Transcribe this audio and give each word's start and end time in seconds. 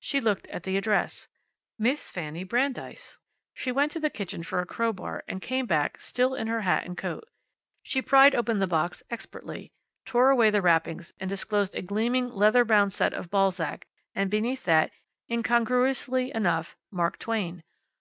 She 0.00 0.20
looked 0.20 0.48
at 0.48 0.64
the 0.64 0.76
address, 0.76 1.28
"Miss 1.78 2.10
Fanny 2.10 2.42
Brandeis." 2.42 3.18
She 3.54 3.70
went 3.70 3.92
to 3.92 4.00
the 4.00 4.10
kitchen 4.10 4.42
for 4.42 4.58
a 4.58 4.66
crowbar, 4.66 5.22
and 5.28 5.40
came 5.40 5.64
back, 5.66 6.00
still 6.00 6.34
in 6.34 6.48
her 6.48 6.62
hat 6.62 6.86
and 6.86 6.98
coat. 6.98 7.28
She 7.84 8.02
pried 8.02 8.34
open 8.34 8.58
the 8.58 8.66
box 8.66 9.04
expertly, 9.10 9.70
tore 10.04 10.30
away 10.30 10.50
the 10.50 10.60
wrappings, 10.60 11.12
and 11.20 11.30
disclosed 11.30 11.76
a 11.76 11.82
gleaming 11.82 12.30
leather 12.30 12.64
bound 12.64 12.92
set 12.92 13.14
of 13.14 13.30
Balzac, 13.30 13.86
and 14.12 14.28
beneath 14.28 14.64
that, 14.64 14.90
incongruously 15.28 16.34
enough, 16.34 16.76
Mark 16.90 17.16
Twain. 17.20 17.62